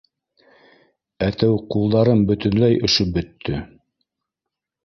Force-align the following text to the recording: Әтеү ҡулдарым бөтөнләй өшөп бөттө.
Әтеү 1.25 1.59
ҡулдарым 1.75 2.25
бөтөнләй 2.31 2.81
өшөп 2.89 3.15
бөттө. 3.19 3.63